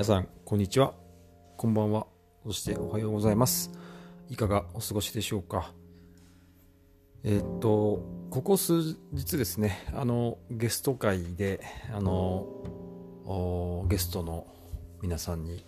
[0.00, 0.94] 皆さん、こんにちは。
[1.58, 2.06] こんばんは。
[2.46, 3.70] そしておはようございます。
[4.30, 5.74] いかがお過ごしでしょうか。
[7.22, 11.60] えっと、ここ数日ですね、あの、ゲスト会で、
[11.92, 12.46] あの、
[13.90, 14.46] ゲストの
[15.02, 15.66] 皆さんに、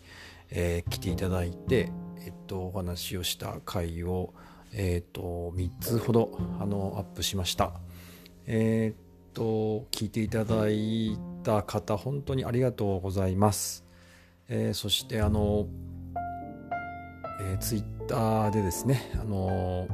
[0.49, 1.93] えー来ていただいて、
[2.25, 4.33] えっと、お話をした回を、
[4.73, 7.75] えっと、3つほど、あの、アップしました。
[8.46, 13.91] えっと、聞いていただいた方、本当にありがとうございます。
[14.55, 15.66] えーそして、あの、
[17.41, 19.88] えーツイッターでですね、あの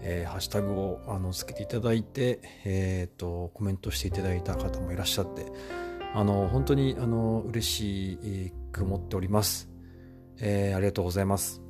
[0.00, 5.46] えーハッシュタグをあのつけていただいて、えーと、コメントしていただいた方もいらっしゃって、
[6.14, 9.68] あの、本当に、あの、嬉しく思っております。
[10.38, 11.60] えーありがとうございます。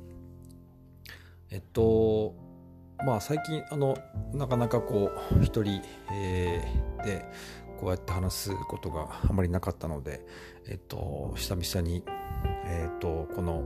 [1.49, 2.35] えっと、
[3.03, 3.97] まあ最近、あの、
[4.35, 5.81] なかなかこう、一人、
[6.13, 7.25] えーで、
[7.79, 10.23] こうやって話すことがあまりなかったので、
[10.69, 12.03] えっと、久々に、
[12.65, 13.63] えっと、この、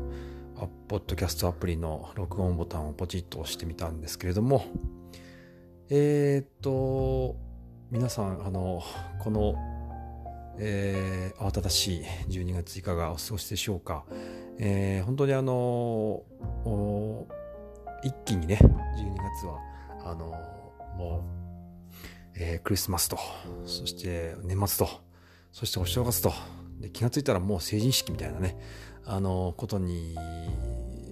[0.87, 4.65] ポッドキャストアプリの録音ボタンをポチッと押してみたんですけれども、
[5.89, 7.35] えーと、
[7.91, 8.81] 皆さん、あの、
[9.19, 9.55] この、
[10.57, 14.05] えー慌ただしい12月いかがお過ごしでしょうか。
[14.59, 16.23] えー本当にあの、
[18.03, 19.59] 一気にね、12月は、
[20.05, 20.27] あの、
[20.97, 21.25] も
[22.35, 23.17] う、えークリスマスと、
[23.65, 25.01] そして年末と、
[25.51, 26.31] そしてお正月と、
[26.83, 28.59] で気がついたらもう成人式みたいなね、
[29.05, 30.17] あの、ことに、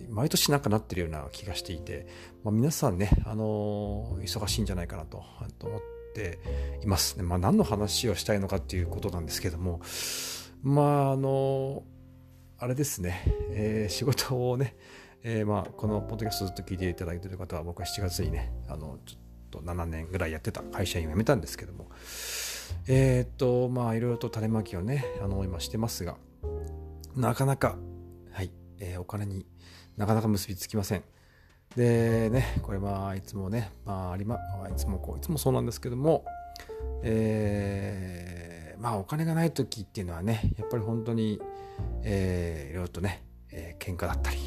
[0.10, 2.08] 毎年なんかなってるような気がしていて、
[2.44, 5.24] まあ、皆さんね、あの、忙しいんじゃないかなと
[5.64, 5.82] 思っ
[6.14, 6.40] て
[6.84, 7.24] いますね。
[7.24, 9.80] まあ、何の話をしたいのかっていうことなんですけども、
[10.62, 11.84] まあ、あの、
[12.60, 14.76] あれですね、えー仕事をね、
[15.24, 19.20] えーまあ、このポッドキャストずっと聞いていただいている方は、僕は7月にね、あの、ちょっ
[19.50, 21.90] と7年ぐらいやってた会社員を辞めたんですけども、
[22.88, 26.18] えーっと、まあ、いろいろと種まきをね、あの、今してますが、
[27.16, 27.78] なかなか、
[28.32, 29.46] はい、えーお金に
[29.98, 31.04] なかなか結びつきません。
[31.76, 34.36] でね、これまあ、いつもね、まあ、ありま、
[34.70, 36.26] いつもこう、いつもそうなんですけども、
[37.04, 41.40] えーまあ、お金がない時っていうのはね、やっぱり本当に、
[42.04, 44.38] えーいろいろとね、えー喧嘩だったり、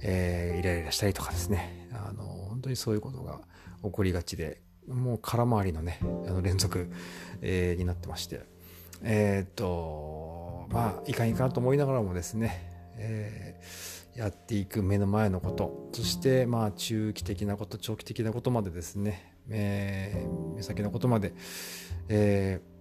[0.00, 3.40] えーイライラしたりとかですね、あの、本当にそういうことが
[3.82, 6.90] 起こりがちで、もう空回りのね、あの連続、
[7.40, 8.42] えーになってまして、
[9.02, 21.34] えーっと、まあ、いかんいかんと思いながらもですね、えーやっていく目の前のこと、そして、まあ、中期的なこと、長期的なことまでですね、えー目先のことまで、
[22.08, 22.78] えー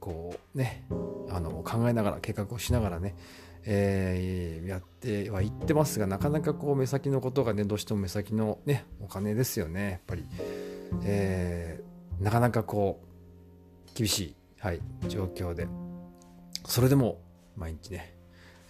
[0.00, 0.84] こうね、
[1.30, 3.14] あの、考えながら、計画をしながらね、
[3.64, 10.24] えーやってはいってますが、なかなかこう、目先のことがね、どうしても目先のね、お金ですよね、やっぱり。
[11.04, 11.86] えー
[12.18, 15.68] なかなかこう、厳しい、はい、状況で。
[16.64, 17.20] それでも、
[17.56, 18.16] 毎日ね、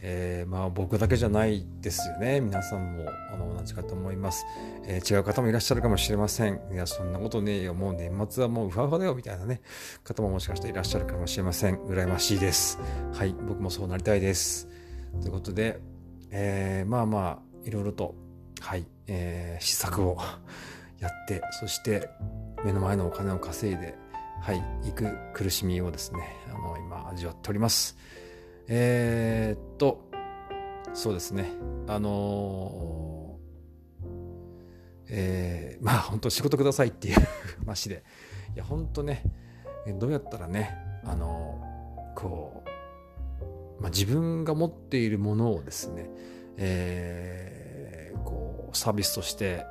[0.03, 2.41] えーまあ僕だけじゃないですよね。
[2.41, 4.45] 皆さんもあの同じかと思います、
[4.85, 6.61] えー違う方もいらっしゃるかもしれません。
[6.73, 7.75] いや、そんなことねえよ。
[7.75, 9.15] もう年末はもうふわふわだよ。
[9.15, 9.61] みたいなね、
[10.03, 11.77] 方ももしかしたらいらっしゃるかもしれません。
[11.77, 12.81] 羨ましいです。
[13.13, 14.69] はい、僕もそうなりたいです。
[15.23, 15.81] ということで、
[16.31, 18.17] えーまあまあ、いろいろと、
[18.61, 20.19] はい、えー施策を
[20.99, 22.09] やって、そして
[22.65, 23.97] 目の前のお金を稼いで、
[24.41, 27.97] はい、行く苦しみをですね、あの、今味わっております。
[28.69, 30.11] えーっと、
[30.95, 31.51] そうですね。
[31.87, 33.37] あのー
[35.09, 37.17] えーまあ本当仕事くださいっていう
[37.65, 38.03] 話で。
[38.55, 39.23] いや本当ね、
[39.99, 40.75] どうやったらね、
[41.05, 42.65] あのーこ
[43.79, 46.09] う、まあ、自分が持っているものをですね、
[46.57, 49.67] えーこう、サービスとして、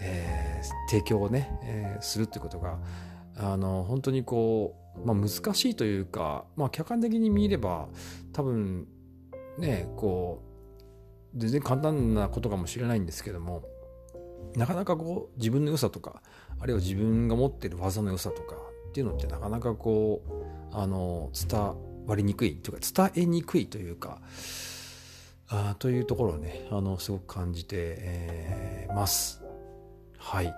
[0.00, 0.46] えー
[0.88, 2.78] 提供をね、えーするっていうことが、
[3.36, 7.88] あの、本当にこう、まあ難しいというか、まあ客観的に見れば、
[8.32, 8.86] 多分、
[9.58, 10.42] ね、こ
[11.34, 13.62] う、全然簡単なことかもしれないんですけども、
[14.56, 16.22] なかなかこう、自分の良さとか、
[16.58, 18.56] あるいは自分が持ってる技の良さとか
[18.88, 20.32] っていうのってなかなかこう、
[20.72, 21.60] あの、伝
[22.06, 24.20] わりにくいというか、伝えにくいというか、
[25.48, 29.45] あというところをね、あの、すごく感じて、えーます。
[30.28, 30.52] はい。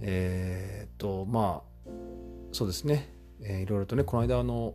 [0.00, 1.90] えーっと、まあ、
[2.50, 3.14] そうですね。
[3.40, 4.74] えーいろいろとね、この間、あの、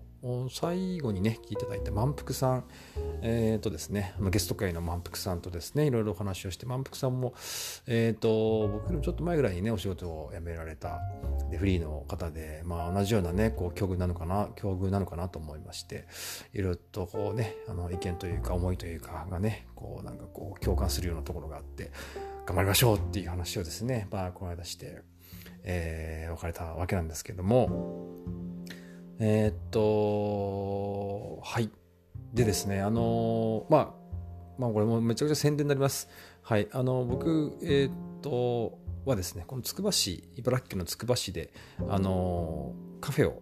[0.50, 2.63] 最後にね、聞いていただいた満腹さん、
[3.21, 7.33] えーとですね、ゲスト会の満腹さんとですね、いろいろお話をして、満腹さんも、
[7.88, 11.01] えーと、僕よりもちょっと前ぐらいにね、お仕事を辞められた、
[11.51, 16.07] でフリーの方で、まあ同じようなね、こう、境遇なのかな、境遇なのかなと思いまして、
[16.53, 21.91] いろいろとこうね、あの、意見というか、思いというかがね、こう、なんかこう、共感するようなところがあって、
[22.45, 25.01] 頑張りましょうっていう話をですね、まあ、この間して、
[25.63, 28.07] えー別れたわけなんですけども、
[29.19, 31.69] えーっと、はい。
[32.33, 33.94] でですね、あの、まあ、
[34.57, 36.09] まあ、これもめちゃくちゃ宣伝になります。
[36.42, 41.53] はい、あの僕、えー、っと、はですね、このつくば市、茨城県のつくば市で、
[41.88, 43.42] あの、カフェを、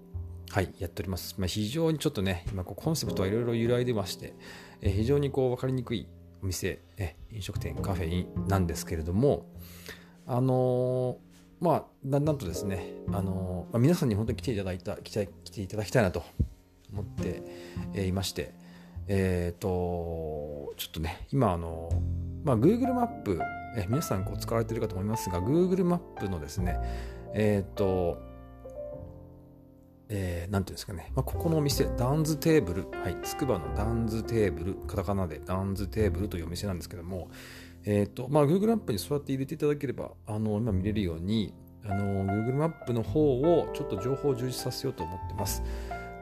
[0.49, 1.35] はい、やっております。
[1.37, 4.35] まあ、非常にちょっとね、今コンセプトはいろいろ揺らいでまして、
[4.81, 6.07] えー、非常にこう分かりにくい
[6.43, 9.45] お店、え飲食店、カフェインなんですけれども、
[10.27, 16.21] あのー、まあ、だんだんとですね、あのまあ、皆さんに本当に来ていただいた、来て来ていただきたいなと
[16.91, 18.53] 思っていまして、
[19.07, 21.89] えっ、ー、と、ちょっとね、今、あの、
[22.43, 23.39] まあ、Google マップ、
[23.77, 26.77] え皆さんこう使われているかと思いますが、Google マップのですね、
[27.33, 28.17] えっ、と、
[30.09, 37.29] えー、なんていうんですかね、まあ、ここのお店、ダンズテーブル、はい、つくばのダンズテーブル、カタカナでダンズテーブルというお店なんですけども、
[37.85, 41.53] えっ、ー、と、まあ、Google マップにそうやって入れていただければ、あの、今見れるように、
[41.85, 45.63] あの、Google マップの方をちょっと情報を充実させようと思ってます。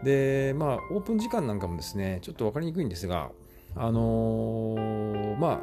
[0.03, 3.31] で、まあ、オープン時間なんかもですね、ちょっと分かりにくいんですが、
[3.75, 5.59] あのー、まあ、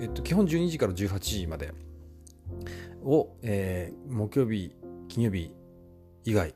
[0.00, 1.72] えっと、基本12時から18時まで
[3.04, 4.72] を、えー、木曜日、
[5.08, 5.52] 金曜日
[6.24, 6.54] 以外、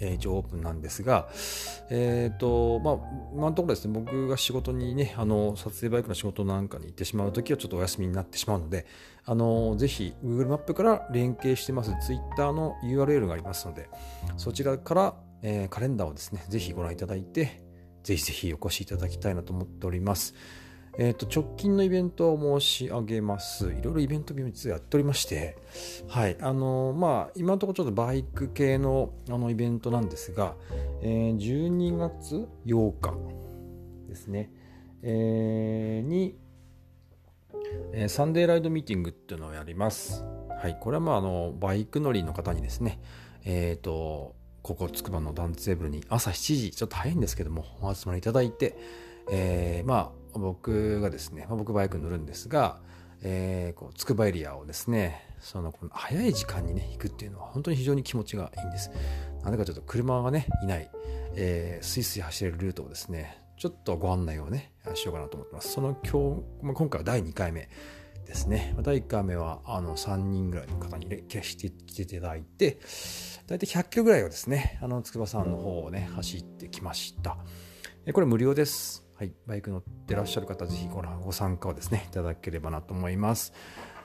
[0.00, 1.28] え、一応オープンなんですが、
[1.90, 2.94] えっ、ー、と、まあ、
[3.32, 8.86] 今のところですね、僕が仕事にね、あの、撮影バイクの仕事なんかに行ってしまうときはちょっとお休みになってしまうので、
[9.24, 13.88] あの、ぜひ Google マップから連携してます Twitter の URL がありますので、
[14.36, 17.62] そちらからえー、カレンダーをですね、ぜひご覧いただいて、
[18.02, 20.34] ぜひぜひお越しいただきたいなと思っております。
[20.98, 23.66] えっ、ー、と、直近のイベントを申し上げます。
[23.66, 25.56] いろいろイベント実はやっておりまして、
[26.08, 30.56] はい、あの、まあ、今のところちょっとバイク系のあのイベントなんですが、
[31.00, 33.14] えー、12月8日
[34.08, 34.50] ですね、
[35.02, 36.36] えー、に、
[37.92, 40.24] えー、サンデーライドミーティングっていうのをやります。
[40.60, 43.00] はい、これはまあ、あの、バイク乗りの方にですね、
[43.44, 48.76] えっ、ー、と、ここつくばのダンステーブルに朝7時、ちょっと早いんですけども、お集まりいただいて、
[49.30, 52.80] えー、まあ、僕がですね、まあ、僕バイクに乗るんですが、
[53.22, 58.90] えー、こうつくばエリアをですね、そのこの早い時間にね、行くっていうのは本当に非常に気持ちがいいんです。
[59.42, 60.90] なぜかちょっと車がね、いない、
[61.34, 65.72] えー、スイスイ走れるルートをですね、ちょっとご案内をね、しようかなと思ってます。
[65.72, 67.68] その今日、まあ、今回は第2回目
[68.26, 68.74] ですね。
[68.82, 72.78] 第1回目はあの3人ぐらいの方に消してきていただいて、
[73.48, 77.38] 大体100キロぐらいをですね、あの、筑波山の方をね、走ってきました。
[78.12, 79.07] これ無料です。
[79.18, 79.32] はい。
[79.48, 83.52] バイク乗ってらっしゃる方、ぜひごご参加をですね、いただければなと思います。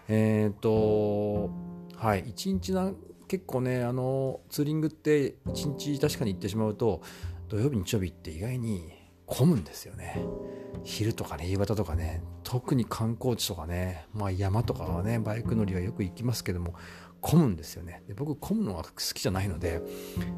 [0.07, 1.51] えっ、ー、と、
[1.95, 2.23] はい。
[2.23, 2.91] 1日な、
[3.27, 7.03] 結構ね、あの、ツーリングって1日確かに行ってしまうと、
[7.47, 8.91] 土曜日、日曜日って意外に
[9.27, 10.19] 混むんですよね。
[10.83, 16.73] 昼とかね、夕方とかね、特に観光地とかね、まあ山とかはね、バイク乗りはよく行きますけども、
[17.23, 19.81] 混むんですよねで僕混むのが好きじゃないので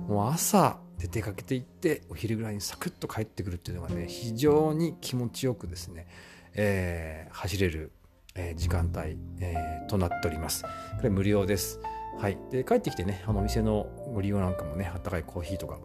[0.07, 6.07] もう朝で出かけていってお昼ぐらいにサクッと帰ってくるっていうのがね非常に気持ちよくですね、
[6.53, 7.91] えー、走れる、
[8.35, 10.63] え、時間帯、えー、となっております。
[10.63, 10.69] こ
[11.03, 11.79] れ無料です。
[12.17, 12.37] はい。
[12.49, 15.79] で帰ってきてねあのお店のご利用なんかもねあったかいコーヒーとか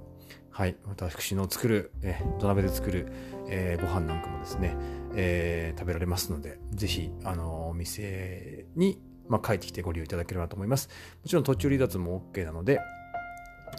[0.51, 3.07] はい、私の作る、え土鍋で作る、
[3.49, 4.77] えー、ご飯なんかもですね、
[5.15, 10.89] えー、食べられますので、ぜひ、あのお店にまあ、帰ってきてご利用いただければと思います。
[11.23, 12.81] もちろん途中離脱も OK なので、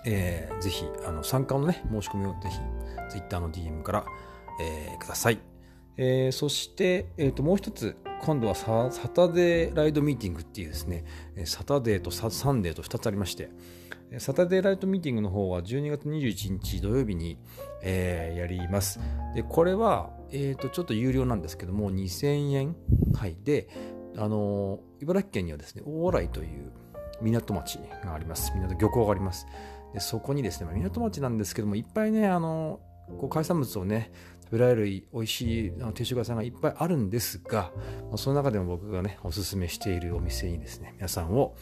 [0.05, 2.60] えー、ぜひ、あの、参加のね、申し込みをぜひ、
[3.10, 4.05] Twitter の DM から、
[4.60, 5.39] えー、ください。
[5.98, 11.05] えー、そして、えー、ともう一つ、今度はササタデーライドミーティングっていうですね、
[11.45, 13.50] サタデーとササンデーと2つありまして、
[14.19, 17.39] サタデーライトミーティングの方は12月21日土曜日に、
[17.81, 19.00] えー、やります。
[19.33, 22.75] で、これは、えー、とちょっと有料なんですけども、2000円、
[23.13, 23.69] はい、で、
[24.17, 26.71] あの茨城県にはですね大洗という
[27.21, 29.48] 港町があります港漁港があります
[29.93, 32.79] でそこにですね、まあ、港町なんですけどもいっぱいねあの
[33.19, 34.12] こう海産物をね
[34.45, 37.71] 食べられる美味しい定食屋さんがいっぱいあるんですが、
[38.12, 41.55] ま、その中でも僕がねおすすめしているお店にですね皆さんを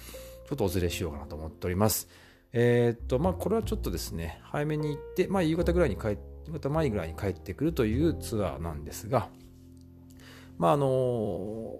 [0.47, 2.07] ちょっとお連れしようかなと思っております。
[2.51, 6.17] えー、っとまあこれはちょっとですね早めに行って、まあ、夕方ぐらいに帰
[6.47, 9.29] 夕方前ぐらいに帰ってくるというツアーなんですが
[10.57, 11.79] まああの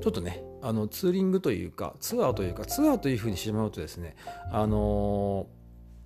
[0.00, 4.16] ちょっとね、あのツーリングというか、ツアーというか、ツアーというふうにしてしまうとですね、
[4.50, 5.59] あのー、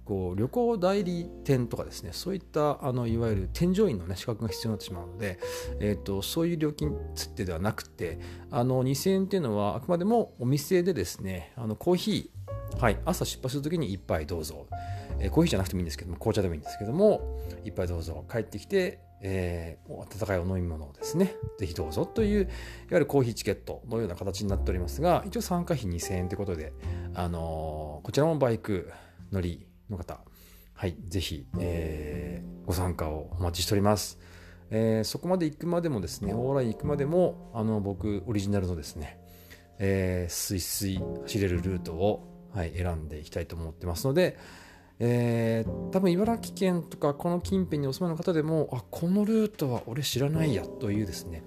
[0.04, 5.38] こう旅行代理店とかですね、そういったあのいわゆる添乗員の、ね、資格が必要になってしまうので、
[5.80, 8.18] えーと、そういう料金設定ではなくて、
[8.50, 14.66] あの2000円っていうのはあくまでもお店でですね、あのコーヒー、はい、朝出発するときに1杯どうぞ、
[15.18, 22.50] えー、コーヒーじゃなくてもいいんですけども、紅茶でもいいんですけども、1杯どうぞ、帰ってきて、えー、温かいお飲み物をですね、ぜひどうぞという、いわ
[22.90, 26.75] ゆるコーヒーチケットのような形になっておりますが、一応参加費2000円ということで、
[27.14, 28.92] あのー、こちらもバイク
[29.32, 30.21] 乗りの方、
[30.75, 34.19] はい、ぜひ、えー、ご参加をお待ちしております。
[34.71, 39.21] えー、そこまで行くまでもですね、往来に行くまでも、あの、僕、オリジナルのですね、
[39.79, 44.38] えー、スイスイ走れるルートを、はい、選んでいきたいと思ってますので、
[45.00, 51.43] えー、多分茨城県とかこの近辺にお住まいの方でも、あ、このルートは俺知らないやというですね、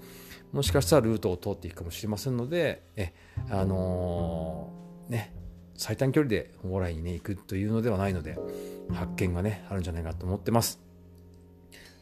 [0.51, 3.13] もしかしたらルートを通っていくかもしれませんので、え、
[3.49, 5.33] あのー、ね、
[5.77, 8.37] 最短距離で往来にね、行くというのではないので、
[8.91, 10.79] 発見がね、あるんじゃないかと思ってます。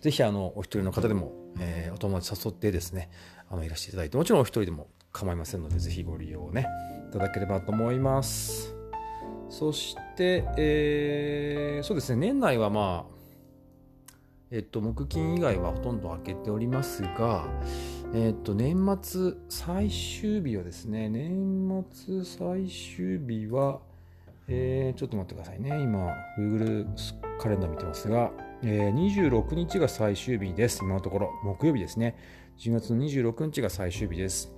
[0.01, 3.09] ぜひ、あの、お一人の方でも、えー、お友達誘ってですね、
[3.49, 6.67] あの、いらしていただいて、もちろんお一人でも構いませんので、ぜひご利用ね、
[7.09, 8.73] いただければと思います。
[9.49, 13.15] そして、えー、そうですね、年内はまあ、
[14.51, 17.45] えっと、木金以外はほとんど開けておりますが、
[18.17, 23.81] えっと、年末最終日はですね、年末最終日は、
[24.47, 25.81] えー、ちょっと待ってくださいね。
[25.83, 26.87] 今、Google
[27.37, 28.31] カレンダー見てますが、
[28.63, 30.79] えー、26日が最終日です。
[30.81, 31.29] 今のところ。
[31.43, 32.15] 木曜日ですね。
[32.57, 34.55] 10月の26日が最終日です。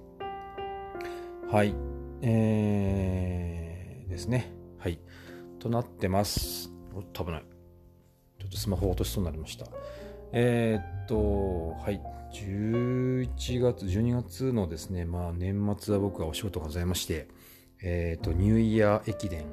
[1.49, 1.73] はい。
[2.21, 4.53] えー、ですね。
[4.77, 4.99] はい。
[5.57, 6.71] となってます。
[6.93, 7.45] おっと、危ない。
[8.37, 9.65] ちょっとスマホ落としそうになりました。
[10.31, 12.16] えー、っと、はい。
[12.33, 17.27] 11月、12月のですね、まあ年末は僕はお仕事がございまして、
[17.81, 19.45] えー、と、ニューイヤー駅伝、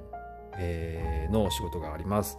[0.57, 2.39] えー、のお仕事があります。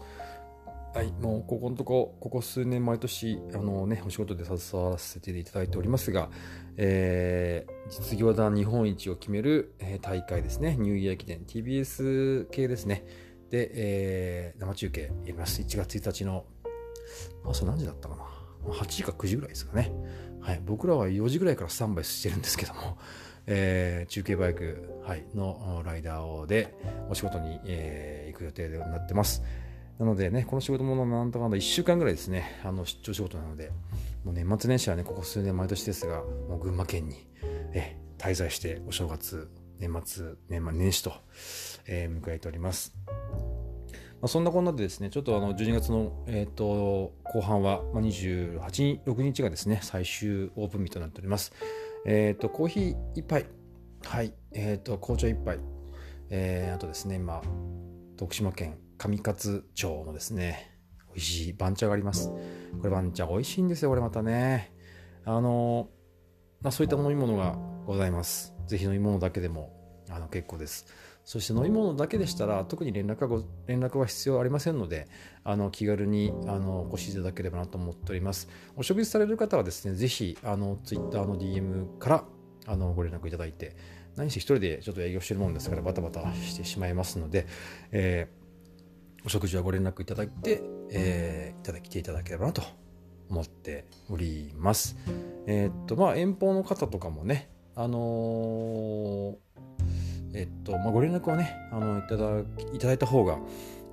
[0.95, 6.29] はい、もうここのとこ、ここ数年毎年、あのね、お仕事で携わらせていただいておりますが、
[6.77, 13.05] えー、実業団日本一を決める、えー、大会ですね、ニューイヤー駅伝、TBS 系ですね。
[13.49, 15.61] で、えー、生中継やります。
[15.61, 16.45] 1月1日の、
[17.45, 18.23] 朝何時だったかな
[18.73, 19.91] ?8 時か9時ぐらいですかね。
[20.45, 22.99] はい、僕らは4時ぐらいからスタンバイしてるんですけども、
[23.47, 26.75] えー、中継バイク、はい、のライダーで
[27.09, 29.41] お仕事に、えー、行く予定になってます。
[29.97, 33.71] なのでね、この仕事もなんとか1週間ぐらいですね、あの出張仕事なので、
[34.23, 37.27] もう年末年始はね、ここ数年毎年ですが、もう群馬県に
[37.73, 39.49] え滞在してお正月、
[39.79, 41.13] 年末、年末年始と、
[41.87, 42.93] えー、迎えております。
[44.21, 51.53] まあ、そんなこんなでですね、ちょっとあの12月の、えーと、後半は、まあ、28、6日がですね、最終オープン日となっております。
[52.05, 53.45] えっ、ー、と、コーヒー一杯、
[54.03, 55.59] はい、えっ、ー、と、紅茶一杯、
[56.29, 57.41] えー、あとですね、今、
[58.17, 60.71] 徳島県上勝町のですね、
[61.09, 62.29] 美味しい番茶があります。
[62.29, 64.73] これ番茶美味しいんですよ、これまたね。
[65.25, 65.89] あの、
[66.61, 68.53] まあ、そういった飲み物がございます。
[68.67, 69.71] ぜひ飲み物だけでも
[70.09, 70.85] あの結構です。
[71.25, 75.07] そして飲み物だけでしたら特に連絡はご連絡は必要ありませんので
[75.43, 78.47] あの気軽にあのお越しいただければなと思っております。
[78.75, 82.23] お食事される方はですね、ぜひあの Twitter の DM から
[82.67, 83.75] あのご連絡いただいて
[84.15, 87.47] 何せ一人でちょっと営業してるもんですからバタバタしてしまいますので、
[87.91, 88.45] えー
[89.25, 92.61] お食事はご連絡いただいて、えー、いただきていただければなと
[93.27, 94.95] 思っております。
[95.47, 99.35] えー、っと、まあ、遠方の方とかもね、あのー、
[100.35, 102.39] えっと、まあ、ご連絡をね、あの、いただ、
[102.73, 103.39] いただいた方が、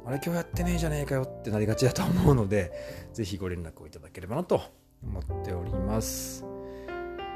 [0.05, 2.73] あれ今日やってねえじゃねえかよってなりがちだと思うので、
[3.15, 4.61] ぜひご連絡をいただければなと
[5.05, 6.45] 思っております。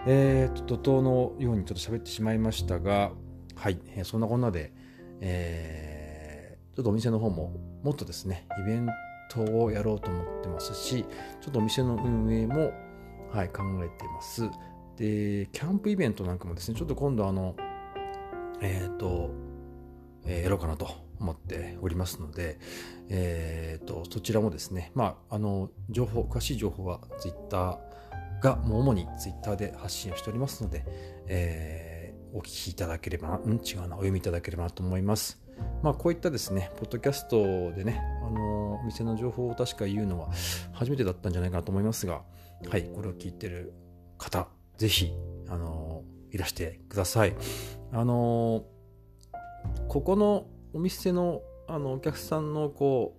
[0.09, 3.13] えー、と、怒涛のようにちょっと喋ってしまいましたが、
[3.55, 4.73] はい、えー、そんなこんなで、
[5.21, 7.53] えー、ちょっとお店の方も
[7.85, 8.89] もっとですね、イベン
[9.31, 11.05] トをやろうと思ってますし、
[11.41, 12.73] ちょっとお店の運営も、
[13.31, 14.43] はい、考えています。
[14.97, 17.55] で、キャンプイベントなんかもですね、ちょっと今度あの、
[18.61, 19.31] えっ、ー、と、
[20.25, 20.89] えー、やろうかなと
[21.21, 22.59] 思っておりますので、
[23.09, 27.79] えっ、ー、と、そちらもですね、まあ、あの、情報、詳しい情報は Twitter
[28.43, 30.85] が、もう主に Twitter で発信をしておりますので、
[31.27, 35.43] えー、お聞きいただければな、うん、違うな、お読みいただければなと思います。
[35.83, 40.29] まあ、こういったですね、ポッドキャストでね、あの、お店の情報を確か言うのは
[40.73, 42.23] 初めてだったんじゃないかなと思いますが、
[42.69, 43.73] はい、これを聞いてる
[44.19, 45.13] 方、ぜひ、
[45.49, 47.35] あの、いらしてください。
[47.93, 48.65] あの、
[49.89, 53.17] ここのお店の、あの、お客さんの、こ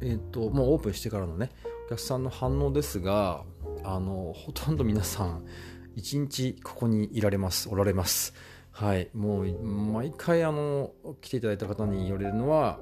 [0.00, 1.50] う、えっ、ー、と、もうオープンしてからのね、
[1.86, 3.44] お客さんの反応ですが、
[3.84, 5.44] あの、ほとんど皆さん、
[5.94, 8.34] 一日ここにいられます、おられます。
[8.78, 12.78] はい、もう毎回あの来ていただいた方に言われるのは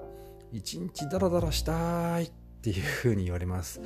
[0.50, 3.80] 一日ダラダラしたいっていうふうに言われます。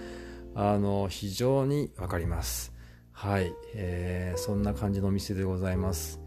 [0.55, 2.73] あの非常にわかります。
[3.13, 6.19] はい、えー、そんな感じのお店でございます。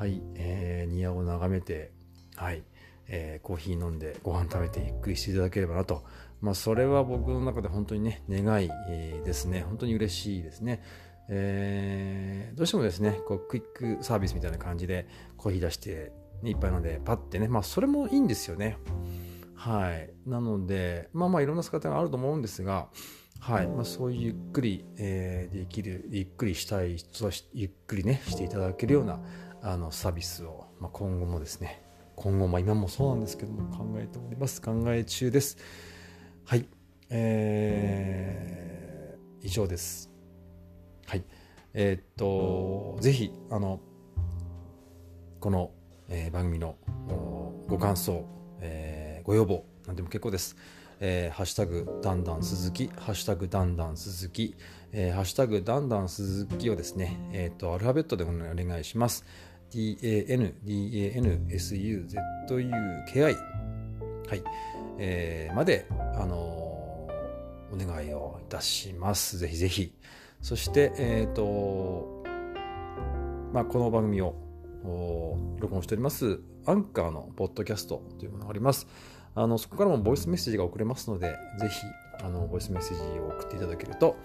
[0.00, 1.92] はい、えー、庭を眺めて
[2.34, 2.62] はい、
[3.06, 6.04] えー、コーヒー飲んでご飯食べてゆっくりしていただければなと
[6.40, 8.70] まあそれは僕の中で本当にね願い、
[9.26, 10.82] ですね本当に嬉しいですね
[11.28, 18.78] えー、どうしてもですね、こうクイックサービスみたいな感じでコーヒー出して、ね、一杯飲んでパッてね、まあそれもいいんですよね。
[19.54, 20.10] はい。
[20.26, 22.88] なので、まあまあいろんな姿があると思うんですが、
[23.40, 29.18] はいまあ、そういうゆっくり、えー、できるゆっくりしたい人はゆっくりねしていただけるような
[29.62, 31.82] あのサービスを、まあ、今後もですね
[32.16, 34.60] 今後、まあ、今もそうなんですけども考えております。
[34.60, 35.56] 考え中です。
[36.44, 36.66] はい。
[37.08, 40.10] えー、以上です。
[41.06, 41.24] はい。
[41.72, 43.80] えー、っとぜひあの
[45.40, 45.70] この、
[46.08, 46.76] えー、番組の
[47.68, 48.26] ご感想、
[48.60, 50.56] えー、ご要望何でも結構です。
[51.02, 54.54] えー、ハッシュタグだんだん鈴木、ハッシュタグだんだん鈴木、
[54.92, 59.24] えー、ハッシュタグだんだん鈴木をですね、えっ、ー、と、アルファベットでお願いします。
[59.72, 62.16] Dan, dan, su, z,
[62.54, 62.74] u,
[63.12, 64.42] k, i はい、
[64.98, 69.38] えー、まで、あのー、お願いをいたします。
[69.38, 69.92] ぜひぜひ。
[70.42, 72.24] そして、えっ、ー、と、
[73.52, 74.34] まあ、この番組を
[75.58, 78.86] 録音しております、アンカーのポッドキャストというものがあります。
[79.34, 81.80] あのそこからもボイスメッセージが送れますので、ぜひ
[82.22, 84.16] あのボイスメッセージを送っていただけると、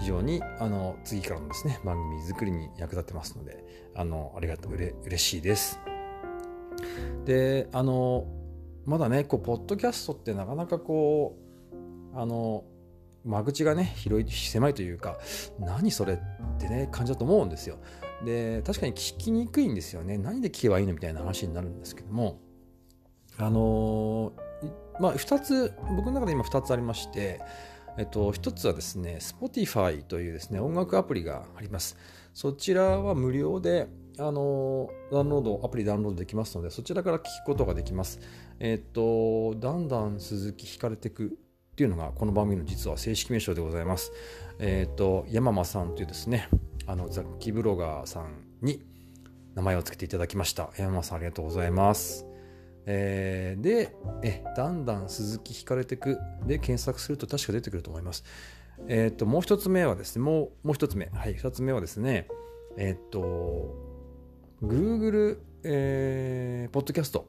[0.00, 3.64] 非常にあの次からのですね、番組作りに役立ってますので、
[3.94, 5.78] あのありがとう、うれ嬉しいです。
[7.24, 8.26] で、あの、
[8.84, 11.36] まだね、こう、ポッドキャストってなかなかこ
[12.14, 12.64] う、あの、
[13.24, 15.18] 間口がね、広い、狭いというか、
[15.58, 16.18] 何それっ
[16.58, 17.76] てね、感じだと思うんですよ。
[18.24, 20.16] で、確かに聞きにくいんですよね。
[20.16, 22.40] 何で聞けばいいのみたいな話になるんですけども、
[23.36, 24.32] あの
[25.00, 27.40] まあ、2つ、僕の中で今2つありまして、
[27.98, 31.96] えっと、1つはですね、Spotify というですね、音楽アプリがあります。
[32.32, 33.88] そちらは無料で、
[34.18, 38.20] あの、ダウンロード、アプリダウンロードできますので、そちらから聞くことができます。
[38.60, 44.12] えっと、だんだん鈴木引かれてくっていうのが、この番組の実は正式名称でございます。
[44.60, 46.48] えっと、山間さんというですね、
[46.86, 48.82] あの、雑記ブロガーさんに
[49.54, 50.70] 名前を付けていただきました。
[50.76, 52.27] 山間さんありがとうございます。
[52.90, 58.24] えー、で、え、だんだん鈴木引かれてくで検索すると確か出てくると思います。
[58.88, 61.10] えっ、ー、と、もう一つ目はですね、もう、もう一つ目。
[61.12, 62.28] はい、二つ目はですね、
[62.78, 63.76] えっ、ー、と、
[64.62, 67.28] Google、えー、ポッドキャスト。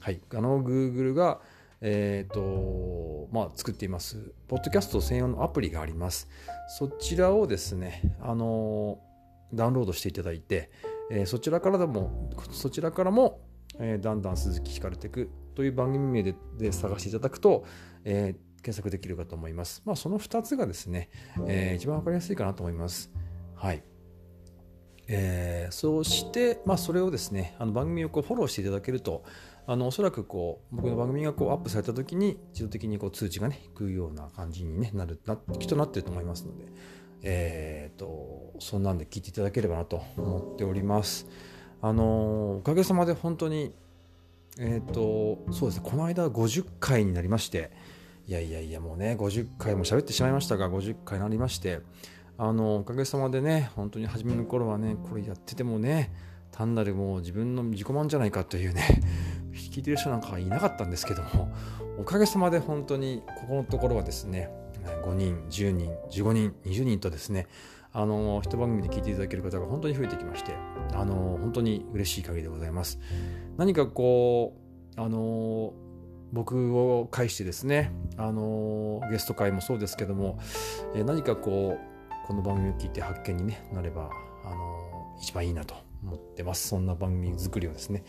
[0.00, 1.40] はい、あの Google が、
[1.80, 6.28] えっ、と、まあ、作っています、ポッドキャスト専用のアプリがあります。
[6.78, 8.98] そちらをですね、あの、
[9.54, 10.72] ダウンロードしていただいて、
[11.12, 13.49] えー、そちらからでも、そちらからも、
[13.80, 17.64] えー、だんだん鈴木ひかれていくという番組名でで探していただくと、
[18.04, 19.82] えー、検索できるかと思います。
[19.84, 21.10] まあ、その2つがですね、
[21.46, 23.10] えー、一番わかりやすいかなと思います。
[23.56, 23.82] はい。
[25.12, 29.24] えー、そして、まあ、それをですね、あの番組をこうフォローしていただけると、
[29.66, 36.64] あのおそらくこう僕の番組がこうアップされた時に自動的にこう通知がね、いくような感じに、ね、なるなきっとなってると思いますので、
[37.22, 41.26] えーと、そんなんで聞いていただければなと思っております。
[41.82, 43.72] あのおかげさまで本当に
[44.58, 47.70] えっ、ー、とそうですねこの間50回になりまして
[48.26, 51.80] いやいやいやもうね50回も喋ってしまいましたが50回になりまして
[52.38, 56.12] あのおかげさまでね本当に初めの頃はねこれやっててもね
[56.52, 59.02] 単なるもう自分の自己満じゃないかというね
[59.52, 61.52] 聞いてる人なんかはいなかったんですけども
[61.98, 64.50] おかげさまで本当にここのところはですね
[65.04, 67.46] 5人10人15人20人とですね
[67.92, 70.54] あの一番組で聞いていただける方が本当に増えてきまして
[70.94, 72.98] あの本当に嬉しい限りでございます
[73.56, 74.56] 何かこ
[74.96, 75.72] うあの
[76.32, 80.38] 僕を介してですねあのゲスト会もそうですけども
[80.94, 84.10] え何かこうこの番組を聞いて発見に、ね、なれば
[84.44, 88.04] あの一番いいなと思ってますそんな番組作りをですね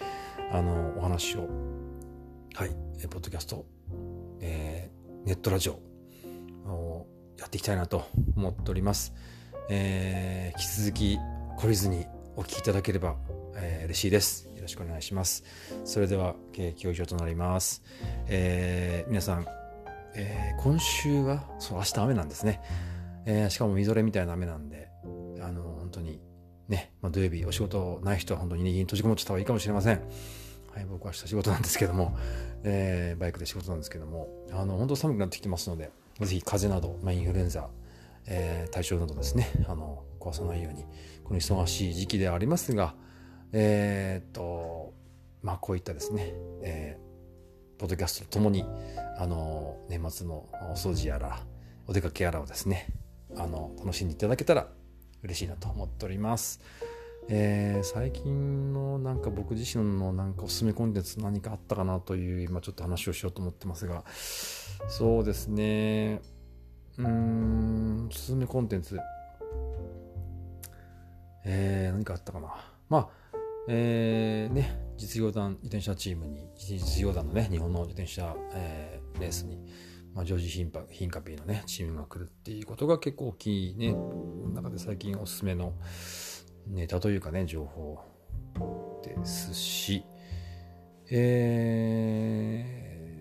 [0.52, 1.48] あのお話を
[2.54, 2.70] はい
[3.10, 3.66] ポッドキャスト、
[4.40, 5.92] えー、ネットラジオ
[7.42, 9.14] やっていきたいなと思っております。
[9.70, 11.20] えー、引き続き
[11.58, 13.16] 懲りずにお聞きいただければ、
[13.56, 14.50] えー、嬉しいです。
[14.56, 15.44] よろしくお願いします。
[15.84, 17.84] それでは、経営以上となります。
[18.28, 19.46] えー、皆さん、
[20.16, 22.62] えー、今週は、そう、明日雨なんですね。
[23.26, 24.90] えー、しかもみぞれみたいな雨なんで、
[25.42, 26.22] あの、本当に、
[26.70, 30.02] ね、まあ、土曜日お仕事ない人は本当に握りに閉じこもってた方がいいかもしれません。
[30.74, 32.18] はい、僕は明日仕事なんですけども、
[32.64, 35.92] えー、バイクで仕事なんですけども、あの、本当寒くなってきてますので、
[36.22, 37.70] ぜひ風邪など、まあ、インフルエンザ、
[38.26, 40.86] えー、体調などですね、あの、壊さないように、
[41.24, 42.96] この忙しい時期ではありますが、
[43.52, 44.94] えー、っと、
[45.42, 48.66] まあ、こういったですね、えー、ポッドキャストとともに、
[49.18, 51.40] あの、年末のお掃除やら、
[51.88, 52.88] お出かけやらをですね、
[53.36, 54.68] あの、楽しんでいただけたら
[55.24, 56.62] 嬉しいなと思っております。
[57.30, 64.04] えー、最近のなんか僕自身のなんかおすすめコンテンツ何かあったかなという今ちょっと話をしようと思ってますが
[64.90, 66.20] そうですね
[66.98, 69.00] うーん、おすすめコンテンツ。
[71.46, 72.56] えー、何かあったかな。
[72.90, 73.10] まあ、
[73.68, 79.60] えー、ね、実業団自転車チームに、実業団のね、日本の自転車、えー、レースに、
[80.14, 83.96] まあ、ジョージ・ヒンパヒンカピーのね、チームが来るっていうことが結構大きいね、
[84.54, 85.74] 中で最近おすすめの
[86.68, 88.00] ネタというかね、情報
[89.04, 90.04] ですし、
[91.10, 92.66] え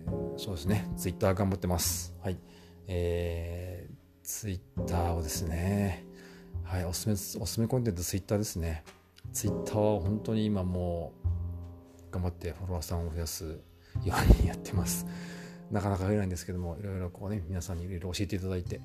[0.07, 2.15] ー、そうですね、ツイッター頑張ってます。
[2.23, 2.39] はい。
[2.87, 6.05] えー、ツイッターをですね、
[6.65, 8.85] はい、おすすめ、おすすめコンテンツツイッターですね。
[9.33, 13.45] ツイッターは本当に今もう頑張ってフォロワーさんを増やす
[14.05, 15.07] ようにやってます。
[15.71, 18.81] なかなか増えないんですけども、いろいろこうね、皆さんにいろいろ教えていただいて、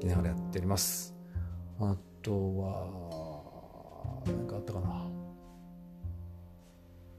[0.00, 1.14] きながらやっております。
[1.80, 5.10] あとは、何かあったかな。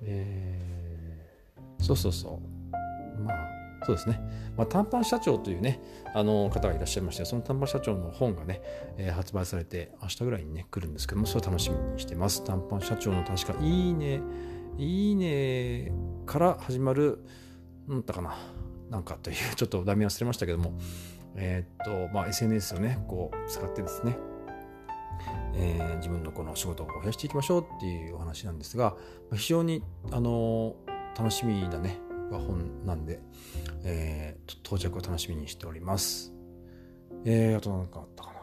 [0.02, 2.39] えー、そうそうそ
[3.17, 3.22] う。
[3.22, 4.20] まあ、そうですね。
[4.58, 5.80] まあ、短パン社長というね、
[6.13, 8.62] あの方がいらっしゃいまして、その短パン社長の本がね、
[8.98, 12.44] えー、発売されて、明日ぐらいにね、来るんですけども、それを楽しみにしてます。
[12.44, 14.22] 短パン社長の確か、いいね、
[14.78, 15.92] いいね
[16.26, 17.24] から始まる、
[17.88, 18.36] なんだかな、
[18.89, 20.74] なんかという、 ちょっと題名忘れましたけども、
[21.36, 24.18] えー、っと、まあ、SNS をね、こう、使ってですね、
[25.54, 28.96] えー、自分のこの仕事を増やしていきましょうっていうお話なんですが、
[29.34, 30.76] 非常に、あの
[31.18, 31.98] 楽しみなね、
[32.38, 33.20] 本なんで、
[33.84, 36.34] えー、到着を楽しみにしております。
[37.26, 38.39] えー、あと何かあったかな。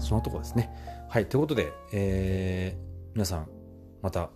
[0.00, 0.70] そのとこですね。
[1.08, 3.48] はい、ということで、えー、皆さん、
[4.02, 4.30] また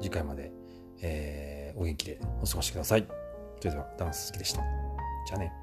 [0.00, 0.52] 次回まで、
[1.00, 3.06] えー、お元気でお過ごしください。
[3.60, 4.62] それでは、ダンス好きでした。
[5.26, 5.61] じゃあね。